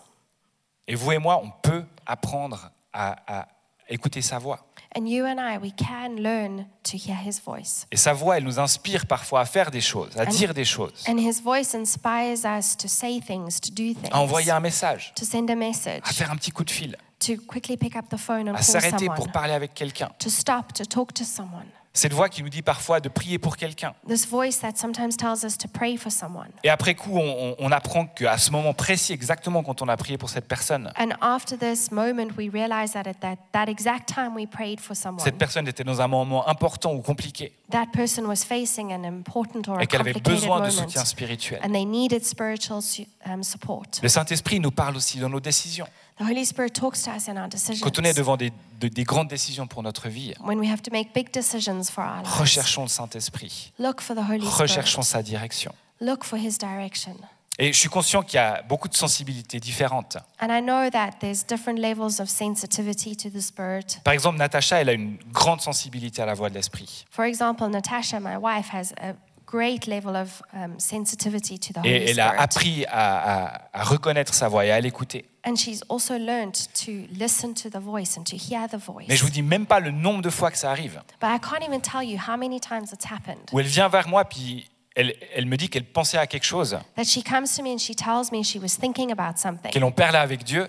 [0.87, 3.47] Et vous et moi, on peut apprendre à, à
[3.89, 4.67] écouter sa voix.
[4.95, 7.87] And you and I, we can learn to hear his voice.
[7.91, 11.03] Et sa voix, elle nous inspire parfois à faire des choses, à dire des choses,
[11.07, 15.11] And his voice inspires us to say things, to do à envoyer things, un message,
[15.15, 18.07] to send a message, à faire un petit coup de fil, to quickly pick up
[18.09, 20.11] the phone and à s'arrêter pour parler avec quelqu'un.
[20.19, 21.65] to stop, to talk to someone.
[21.95, 23.93] Cette voix qui nous dit parfois de prier pour quelqu'un.
[24.07, 26.49] This voice that sometimes tells us to pray for someone.
[26.63, 30.31] Et après coup, on, apprend qu'à ce moment précis, exactement quand on a prié pour
[30.31, 34.47] cette personne, And after this moment, we realize that at that, that exact time we
[34.47, 38.43] prayed for someone, cette personne était dans un moment important ou compliqué that person was
[38.43, 41.59] facing an important or a et qu'elle avait besoin de soutien spirituel.
[41.63, 43.85] and they needed spiritual su- um, support.
[44.01, 45.87] Le Saint-Esprit nous parle aussi dans nos décisions.
[46.19, 47.83] The Holy Spirit talks to us in our decisions.
[47.83, 50.81] Quand on est devant des, de- des grandes décisions pour notre vie, When we have
[50.83, 55.01] to make big decisions for our lives, recherchons le Saint-Esprit, look for the Holy recherchons
[55.03, 55.23] Spirit.
[55.23, 55.71] sa direction.
[56.01, 57.15] Look for His direction.
[57.59, 60.17] Et je suis conscient qu'il y a beaucoup de sensibilités différentes.
[60.41, 63.99] And I know that there's different levels of sensitivity to the Spirit.
[64.03, 67.05] Par exemple, Natacha, elle a une grande sensibilité à la voix de l'Esprit.
[67.11, 69.13] For example, Natasha, my wife, has a
[69.53, 72.43] great level of um, sensitivity to the Holy Et elle a Spirit.
[72.43, 75.25] appris à, à- à reconnaître sa voix et à l'écouter.
[75.45, 76.53] And she's also learned
[76.85, 79.05] to listen to the voice and to hear the voice.
[79.09, 81.01] Mais je vous dis même pas le nombre de fois que ça arrive.
[81.21, 83.41] But I can't even tell you how many times it's happened.
[83.51, 86.77] Où elle vient vers moi, puis elle, elle me dit qu'elle pensait à quelque chose,
[86.95, 89.83] That she comes to me and she tells me she was thinking about something, qu'elle
[89.83, 90.67] en parlait avec Dieu,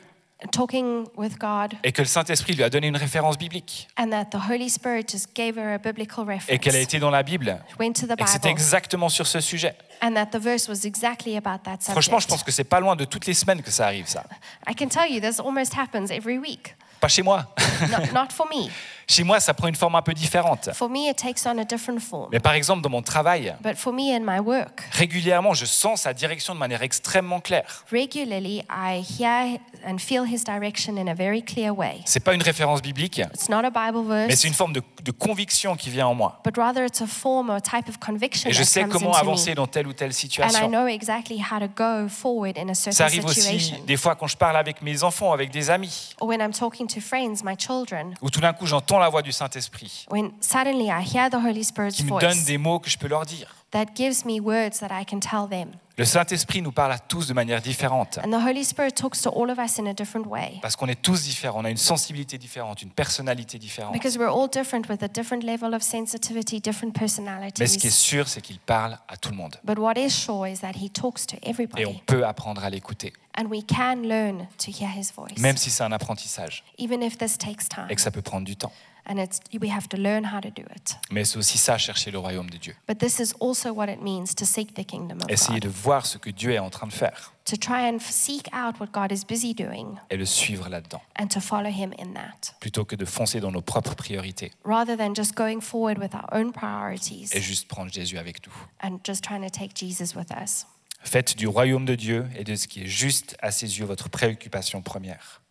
[0.52, 4.26] talking with God, et que le Saint-Esprit lui a donné une référence biblique, and that
[4.26, 6.82] the Holy Spirit just gave her a biblical et qu'elle a reference.
[6.82, 9.74] été dans la Bible, Went to the et que c'était Bible, exactement sur ce sujet.
[10.02, 11.92] and that the verse was exactly about that subject.
[11.92, 14.24] Franchement, je pense que c'est pas loin de toutes les semaines que ça arrive, ça.
[14.68, 16.74] I can tell you this almost happens every week.
[17.00, 17.54] Pas chez moi.
[17.90, 18.70] Not, not for me.
[19.06, 20.70] Chez moi, ça prend une forme un peu différente.
[20.74, 22.28] For me, it takes on a different form.
[22.32, 26.02] Mais par exemple, dans mon travail, But for me in my work, régulièrement, je sens
[26.02, 27.84] sa direction de manière extrêmement claire.
[27.92, 32.00] regularly I hear and feel his direction in a very clear way.
[32.06, 34.82] C'est pas une référence biblique, It's not a Bible mais verse, c'est une forme de,
[35.02, 36.40] de conviction qui vient en moi.
[36.44, 39.10] but rather it's a form or type of conviction Et je that sais comes comment
[39.10, 39.56] into avancer me.
[39.56, 40.68] dans telle ou telle And I situation.
[40.70, 43.76] know exactly how to go forward in a Ça certain arrive aussi situation.
[43.86, 46.86] des fois quand je parle avec mes enfants, avec des amis, Or when I'm talking
[46.88, 50.86] to friends, my children, où tout d'un coup j'entends la voix du Saint-Esprit when suddenly
[50.86, 53.24] I hear the Holy Spirit's qui me donne voice des mots que je peux leur
[53.24, 53.54] dire.
[53.72, 55.72] that gives me words that I can tell them.
[55.96, 58.18] Le Saint-Esprit nous parle à tous de manière différente.
[58.24, 60.58] And the Holy Spirit talks to all of us in a different way.
[60.60, 63.92] Parce qu'on est tous différents, on a une sensibilité différente, une personnalité différente.
[63.92, 67.90] Because we're all different with a different level of sensitivity, different Mais ce qui est
[67.90, 67.90] personalities.
[67.90, 69.56] sûr, c'est qu'il parle à tout le monde.
[69.62, 72.02] But what is sure is that He talks to Et on everybody.
[72.06, 75.82] peut apprendre à l'écouter, And we can learn to hear His voice, même si c'est
[75.82, 77.86] un apprentissage even if this takes time.
[77.90, 78.72] et que ça peut prendre du temps.
[79.06, 80.96] And it's, we have to learn how to do it.
[81.10, 82.74] Mais c'est aussi ça, chercher le royaume de Dieu.
[82.88, 85.64] But this is also what it means to seek the kingdom of Essayer God.
[85.64, 88.80] de voir ce que Dieu est en train de faire To try and seek out
[88.80, 92.54] what God is busy doing et le suivre là-dedans, and to follow Him in that.
[92.60, 96.26] plutôt que de foncer dans nos propres priorités rather than just going forward with our
[96.32, 98.54] own priorities et juste prendre Jésus avec nous.
[98.82, 100.64] and just trying to take Jesus with us.
[101.04, 104.08] Faites du royaume de Dieu et de ce qui est juste à ses yeux votre
[104.08, 105.42] préoccupation première.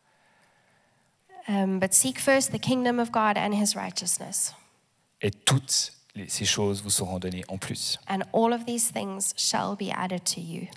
[1.48, 4.54] Um, but seek first the kingdom of God and his righteousness,
[5.22, 9.34] Et toutes les- ces choses vous seront données en plus, and all of these things
[9.38, 10.68] shall be added to you.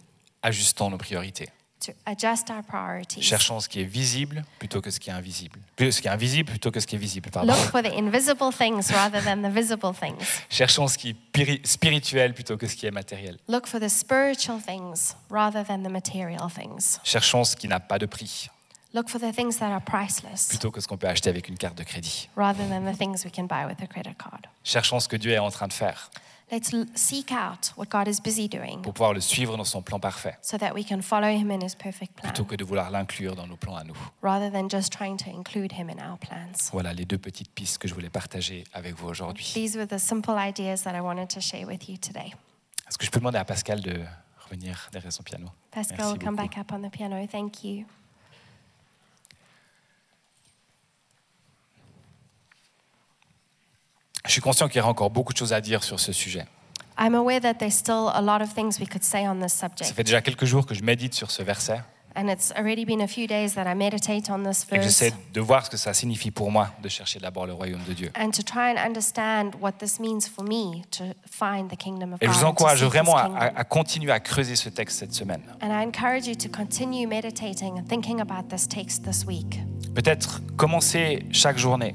[0.42, 1.48] ajustant nos priorités.
[1.80, 3.22] To adjust our priorities.
[3.22, 5.60] Cherchons ce qui est visible plutôt que ce qui est invisible.
[5.78, 7.52] Ce qui est invisible plutôt que ce qui est visible, pardon.
[7.52, 10.26] Look for the invisible things rather than the visible things.
[10.50, 13.36] Cherchons ce qui est piri- spirituel plutôt que ce qui est matériel.
[13.48, 16.98] Look for the spiritual things rather than the material things.
[17.04, 18.48] Cherchons ce qui n'a pas de prix
[18.94, 21.58] Look for the things that are priceless plutôt que ce qu'on peut acheter avec une
[21.58, 22.30] carte de crédit.
[22.36, 24.46] rather than the things we can buy with a credit card.
[24.64, 26.10] Cherchons ce que Dieu est en train de faire
[26.50, 29.98] Let's seek out what God is busy doing pour pouvoir le suivre dans son plan
[29.98, 32.30] parfait so that we can follow him in his perfect plan.
[32.30, 33.96] plutôt que de vouloir l'inclure dans nos plans à nous.
[34.22, 36.70] rather than just trying to include him in our plans.
[36.72, 39.50] Voilà les deux petites pistes que je voulais partager avec vous aujourd'hui.
[39.54, 42.32] These were the simple ideas that I wanted to share with you today.
[42.88, 44.04] Est-ce que je peux demander à Pascal de
[44.48, 45.48] revenir derrière son piano?
[45.72, 46.48] Pascal, Merci come beaucoup.
[46.48, 47.26] back up on the piano.
[47.26, 47.84] Thank you.
[54.26, 56.44] Je suis conscient qu'il y aura encore beaucoup de choses à dire sur ce sujet.
[56.98, 59.68] I'm aware that there's still a lot of things we could say on this Ça
[59.68, 59.92] subject.
[59.94, 61.80] fait déjà quelques jours que je médite sur ce verset
[62.18, 64.84] And it's already been a few days that I meditate on this et que verse
[64.86, 67.92] j'essaie de voir ce que ça signifie pour moi de chercher d'abord le royaume de
[67.92, 68.10] Dieu.
[68.18, 72.22] and to try and understand what this means for me to find the kingdom of
[72.22, 72.38] Et je God.
[72.40, 73.36] vous and to encourage seek His vraiment à, kingdom.
[73.38, 75.42] à- à continuer à creuser ce texte cette semaine.
[75.60, 79.60] And I encourage you to continue meditating and thinking about this text this week.
[79.94, 81.94] Peut-être commencer chaque journée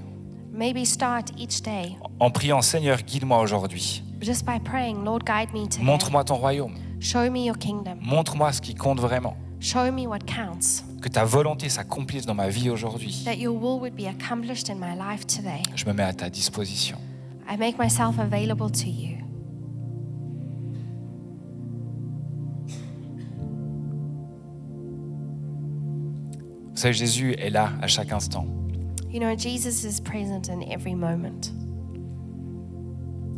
[0.62, 4.04] Maybe start each day en priant Seigneur, guide-moi aujourd'hui.
[4.22, 5.84] just by praying, Lord, guide me today.
[5.84, 6.76] Montre-moi ton royaume.
[7.00, 7.98] Show me your kingdom.
[8.00, 9.36] Montre-moi ce qui compte vraiment.
[9.60, 10.84] Show me what counts.
[11.02, 13.24] Que ta volonté s'accomplisse dans ma vie aujourd'hui.
[13.26, 15.64] That your will would be accomplished in my life today.
[15.76, 17.00] Je me mets à ta disposition.
[17.50, 19.18] I make myself available to you.
[26.70, 28.46] Vous savez, Jésus est là à chaque instant.
[29.12, 31.52] You know, Jesus is present in every moment.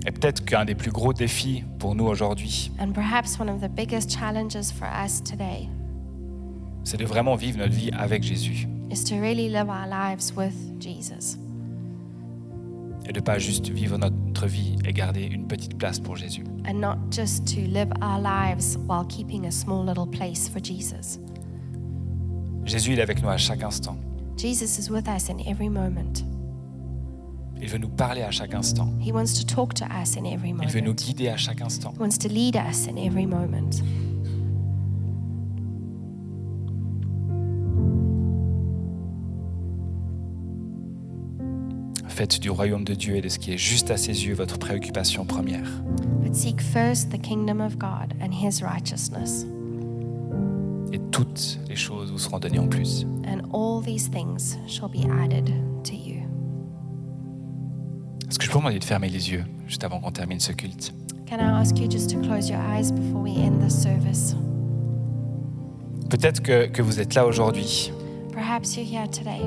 [0.06, 3.70] Et peut-être qu'un des plus gros défis pour nous aujourd'hui, And perhaps one of the
[3.70, 5.68] biggest challenges for us today
[6.86, 8.68] c'est de vraiment vivre notre vie avec Jésus.
[8.92, 11.38] is to really live our lives with Jesus
[13.08, 16.44] Et de pas juste vivre notre vie et garder une petite place pour Jésus.
[16.68, 21.20] and not just to live our lives while keeping a small little place for Jesus.
[22.66, 23.96] Jésus, il est avec nous à chaque instant.
[24.38, 26.24] Jesus is with us in every moment.
[27.62, 28.90] Il veut nous parler à chaque instant.
[29.00, 30.96] He wants to talk to us in every Il veut nous moment.
[30.96, 31.94] guider à chaque instant.
[31.96, 33.82] He wants to lead us in every moment.
[42.08, 44.60] Faites du royaume de Dieu et de ce qui est juste à ses yeux votre
[44.60, 45.68] préoccupation première.
[46.22, 49.46] But seek first the kingdom of God and his righteousness,
[51.24, 53.06] toutes les choses vous seront données en plus.
[53.26, 55.46] and all these things shall be added
[55.84, 56.22] to you.
[58.30, 60.52] Est-ce que je peux vous demander de fermer les yeux juste avant qu'on termine ce
[60.52, 60.94] culte?
[61.28, 64.36] Can I ask you just to close your eyes before we end this service?
[66.10, 67.92] Peut-être que, que vous êtes là aujourd'hui
[68.32, 69.42] Perhaps you're here today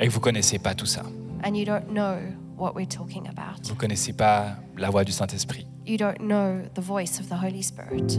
[0.00, 1.02] et que vous ne connaissez pas tout ça.
[1.44, 2.16] and you don't know
[2.56, 3.62] what we're talking about.
[3.64, 5.66] Vous ne connaissez pas la voix du Saint-Esprit.
[5.86, 8.18] You don't know the voice of the Holy Spirit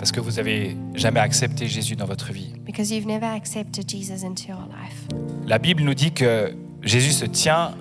[0.00, 2.54] Parce que vous n'avez jamais accepté Jésus dans votre vie.
[2.64, 5.06] because you've never accepted Jesus into your life.
[5.46, 7.74] La Bible nous dit que Jésus se tient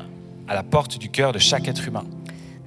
[0.49, 2.03] à la porte du cœur de chaque être humain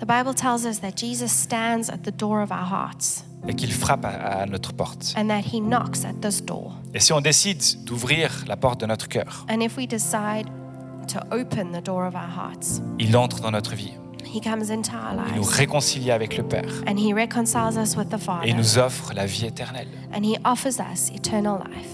[0.00, 3.72] The Bible tells us that Jesus stands at the door of our hearts et qu'il
[3.72, 4.08] frappe à,
[4.42, 5.14] à notre porte.
[5.18, 6.72] and that he knocks at this door.
[6.94, 10.46] Et si on décide d'ouvrir la porte de notre cœur, And if we decide
[11.08, 13.92] to open the door of our hearts, il entre dans notre vie.
[14.24, 18.08] He comes into our Il nous réconcilie avec le Père and he reconciles us with
[18.08, 19.88] the et Father nous offre la vie éternelle.
[20.14, 21.88] and he offers us eternal life.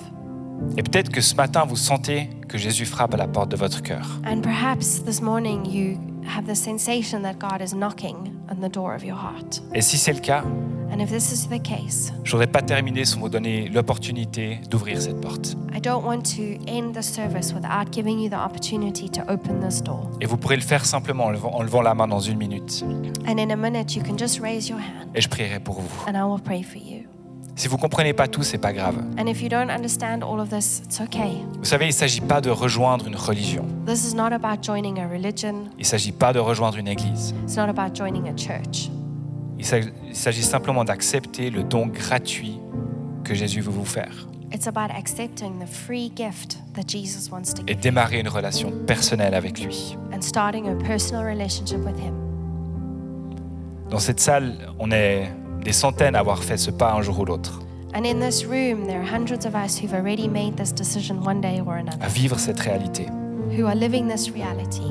[0.77, 3.81] Et peut-être que ce matin, vous sentez que Jésus frappe à la porte de votre
[3.83, 4.21] cœur.
[4.27, 5.97] And perhaps this morning you
[6.29, 9.63] have the sensation that God is knocking on the door of your heart.
[9.75, 10.43] Et si c'est le cas,
[10.91, 15.01] And if this is the case, je voudrais pas terminer sans vous donner l'opportunité d'ouvrir
[15.03, 15.55] cette porte.
[15.75, 19.83] I don't want to end the service without giving you the opportunity to open this
[19.83, 20.09] door.
[20.23, 22.83] Et vous pourrez le faire simplement en levant, en levant la main dans une minute.
[23.27, 26.05] And in a minute, you can just raise your hand Et je prierai pour vous.
[26.09, 27.05] and I will pray for you.
[27.59, 28.95] Si vous comprenez pas tout, c'est pas grave.
[29.19, 31.39] And if you don't understand all of this, it's okay.
[31.59, 33.65] Vous savez, il ne s'agit pas de rejoindre une religion.
[33.85, 37.35] This is not about joining a religion, Il ne s'agit pas de rejoindre une église.
[37.43, 38.91] it's not about joining a church.
[39.59, 42.61] Il s'ag- il s'agit simplement d'accepter le don gratuit
[43.25, 47.63] que Jésus veut vous faire It's about accepting the free gift that Jesus wants to
[47.67, 49.97] et give démarrer une relation personnelle avec lui.
[50.15, 52.15] and starting a personal relationship with Him.
[53.91, 55.29] Dans cette salle, on est
[55.65, 57.61] des centaines à avoir fait ce pas un jour ou l'autre,
[57.95, 61.41] And in this room, there are hundreds of us who've already made this decision one
[61.41, 63.07] day or another, à vivre cette réalité.
[63.57, 64.83] who are living this reality.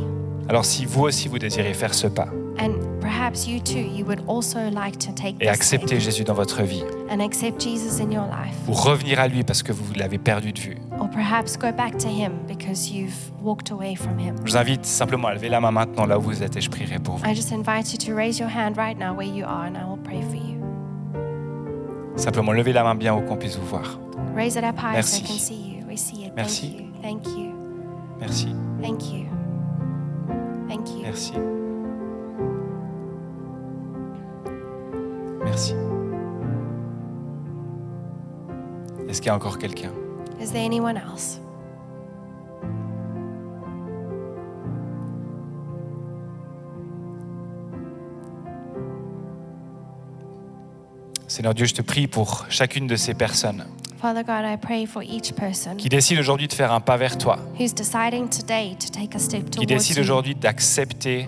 [0.49, 2.27] Alors si vous aussi vous désirez faire ce pas
[2.59, 6.63] And perhaps you too, you would also like to take et accepter Jésus dans votre
[6.63, 8.55] vie, and accept Jesus in your life.
[8.67, 11.97] ou revenir à lui parce que vous l'avez perdu de vue, Or perhaps go back
[11.99, 13.13] to Him because you've
[13.43, 14.33] walked away from Him.
[14.43, 16.69] je vous invite simplement à lever la main maintenant là où vous êtes et je
[16.71, 17.25] prierai pour vous.
[17.29, 19.83] I just invite you to raise your hand right now where you are and I
[19.87, 20.56] will pray for you.
[22.17, 23.99] Simplement levez la main bien haut qu'on puisse vous voir.
[24.35, 25.23] Raise it up high so Merci.
[25.23, 25.87] I can see you.
[25.87, 26.33] We see it.
[26.35, 26.89] Merci.
[27.01, 27.27] Thank you.
[27.27, 27.53] Thank you.
[28.19, 28.47] Merci,
[28.81, 29.25] Thank you.
[30.67, 31.01] Thank you.
[31.03, 31.33] merci.
[35.45, 35.75] Merci.
[39.07, 39.91] Est-ce qu'il y a encore quelqu'un?
[40.41, 41.39] Is there anyone else?
[51.37, 53.63] Seigneur Dieu, je te prie pour chacune de ces personnes
[54.01, 57.15] Father God, I pray for each person qui décident aujourd'hui de faire un pas vers
[57.15, 61.27] toi, who's deciding today to take a step qui towards décident you, aujourd'hui d'accepter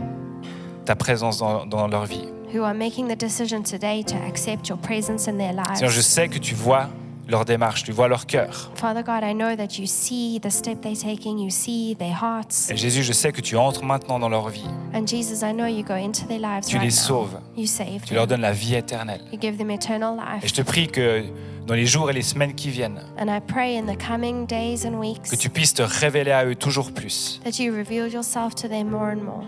[0.83, 2.27] ta présence dans, dans leur vie.
[2.51, 6.27] who are making the decision today to accept your presence in their Seigneur, je sais
[6.27, 6.89] que tu vois
[7.29, 8.71] leur démarche, tu vois leur cœur.
[8.75, 12.69] Father God, I know that you see the step they're taking, you see their hearts.
[12.71, 14.65] Et Jésus, je sais que tu entres maintenant dans leur vie.
[14.93, 17.01] And Jesus, I know you go into their lives Tu right les now.
[17.01, 17.37] sauves.
[17.55, 18.37] You save Tu leur them.
[18.37, 19.21] donnes la vie éternelle.
[19.31, 20.47] You give them eternal Et life.
[20.49, 21.23] je te prie que
[21.67, 24.87] dans les jours et les semaines qui viennent, And I pray in the coming days
[24.87, 28.55] and weeks que tu puisses te révéler à eux toujours plus, that you reveal yourself
[28.55, 29.43] to them more and more,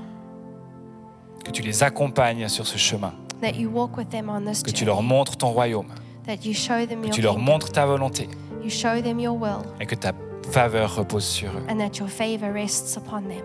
[1.43, 4.69] que tu les accompagnes sur ce chemin, that you walk with them on this que
[4.69, 5.87] tu leur montres ton royaume,
[6.25, 8.27] that you show them que your tu leur montres ta volonté
[8.63, 10.13] you show them your will, et que ta
[10.51, 11.63] faveur repose sur eux.
[11.69, 13.43] and that your favor rests upon them.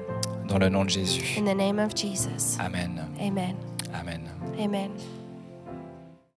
[0.49, 1.39] Dans le nom de Jésus.
[1.39, 2.57] In the name of Jesus.
[2.61, 3.01] Amen.
[3.21, 3.57] Amen.
[3.93, 4.21] Amen.
[4.61, 4.91] Amen.